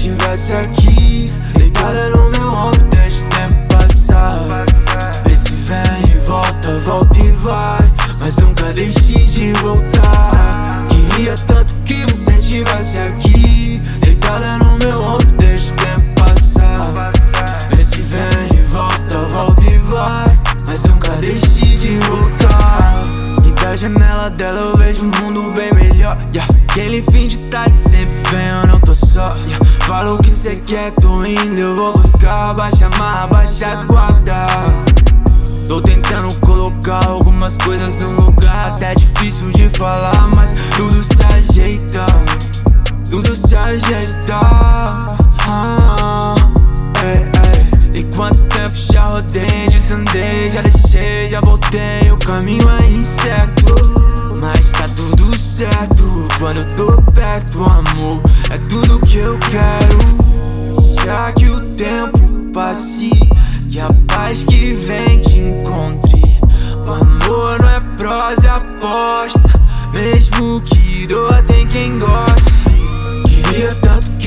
tivesse 0.00 0.54
aqui, 0.54 1.32
deitada 1.56 2.08
no 2.10 2.30
meu 2.30 2.52
ombro, 2.52 2.82
deixa 2.88 3.26
o 3.26 3.28
tempo 3.28 3.68
passar. 3.68 4.64
Vê 5.24 5.34
se 5.34 5.52
vem 5.52 6.14
e 6.14 6.18
volta, 6.26 6.80
volta 6.80 7.18
e 7.18 7.32
vai, 7.32 7.90
mas 8.18 8.36
nunca 8.36 8.72
deixe 8.72 9.12
de 9.26 9.52
voltar. 9.54 10.86
Queria 10.88 11.36
tanto 11.46 11.76
que 11.84 12.06
você 12.06 12.32
tivesse 12.38 12.98
aqui, 12.98 13.80
deitada 14.00 14.56
no 14.58 14.78
meu 14.78 15.00
ombro, 15.02 15.26
deixa 15.36 15.72
o 15.72 15.76
tempo 15.76 16.24
passar. 16.24 17.12
Vê 17.70 17.84
se 17.84 18.00
vem 18.00 18.58
e 18.58 18.62
volta, 18.68 19.18
volta 19.28 19.66
e 19.66 19.78
vai, 19.78 20.38
mas 20.66 20.82
nunca 20.84 21.10
deixe 21.16 21.76
de 21.76 21.98
voltar. 21.98 22.94
E 23.44 23.50
da 23.62 23.76
janela 23.76 24.30
dela 24.30 24.60
eu 24.60 24.76
vejo 24.78 25.04
um 25.04 25.10
mundo 25.22 25.52
bem 25.52 25.72
melhor. 25.74 26.16
Yeah. 26.34 26.60
Aquele 26.70 27.02
fim 27.02 27.26
de 27.26 27.36
tarde 27.50 27.76
sempre 27.76 28.14
vem, 28.30 28.69
cê 30.50 30.56
quer, 30.66 30.90
tô 30.92 31.24
indo, 31.24 31.58
eu 31.58 31.76
vou 31.76 31.98
buscar. 31.98 32.54
Baixa 32.54 32.88
marra, 32.98 33.26
baixa 33.28 33.84
guarda. 33.84 34.46
Tô 35.68 35.80
tentando 35.80 36.34
colocar 36.40 37.06
algumas 37.06 37.56
coisas 37.58 37.94
no 38.00 38.10
lugar. 38.24 38.72
Até 38.72 38.94
difícil 38.94 39.52
de 39.52 39.68
falar, 39.78 40.28
mas 40.34 40.50
tudo 40.76 41.02
se 41.02 41.22
ajeita. 41.22 42.06
Tudo 43.08 43.36
se 43.36 43.54
ajeita. 43.54 44.40
Ah, 45.46 46.34
ei, 47.04 47.94
ei. 47.94 48.00
E 48.00 48.04
quanto 48.14 48.42
tempo 48.44 48.76
já 48.76 49.06
rodei, 49.06 49.68
desandei, 49.70 50.50
já 50.50 50.62
deixei, 50.62 51.30
já 51.30 51.40
voltei. 51.40 52.10
O 52.10 52.16
caminho 52.18 52.68
é 52.68 52.90
incerto, 52.90 53.74
mas 54.40 54.70
tá 54.72 54.86
tudo 54.96 55.36
certo. 55.38 56.28
Quando 56.38 56.58
eu 56.58 56.66
tô 56.68 57.02
perto, 57.12 57.62
amor, 57.62 58.20
é 58.50 58.58
tudo 58.58 58.98
que 59.00 59.18
eu 59.18 59.38
quero. 59.38 60.49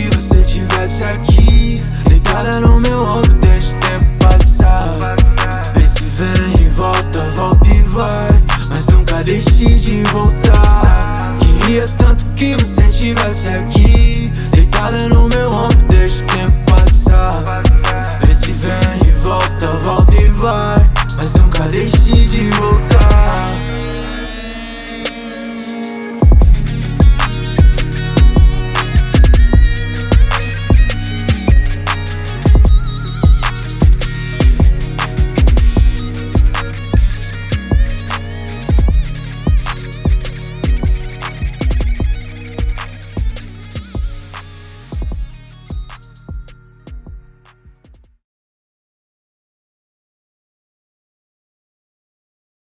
Que 0.00 0.08
você 0.16 0.42
tivesse 0.44 1.04
aqui 1.04 1.84
Deitada 2.08 2.58
no 2.58 2.80
meu 2.80 3.02
ombro, 3.02 3.34
deixa 3.34 3.76
o 3.76 3.80
tempo 3.80 4.08
passar. 4.18 4.96
Vem 5.74 5.84
se 5.84 6.04
vem, 6.04 6.70
volta, 6.70 7.30
volta 7.32 7.68
e 7.68 7.82
vai. 7.82 8.30
Mas 8.70 8.86
nunca 8.86 9.22
deixe 9.22 9.66
de 9.78 10.02
voltar. 10.04 11.36
Queria 11.40 11.86
tanto 11.98 12.24
que 12.34 12.54
você 12.54 12.86
estivesse 12.86 13.48
aqui 13.50 14.32
Deitada 14.52 15.06
no 15.10 15.28
meu 15.28 15.52
ombro, 15.52 15.86
deixa 15.88 16.24
o 16.24 16.26
tempo 16.28 16.56
passar. 16.64 17.62
Vem 18.24 18.34
se 18.34 18.52
vem, 18.52 19.18
volta, 19.18 19.66
volta 19.80 20.16
e 20.16 20.30
vai. 20.30 20.82
Mas 21.18 21.34
nunca 21.34 21.64
deixe 21.64 22.26
de 22.26 22.50
voltar. 22.52 22.89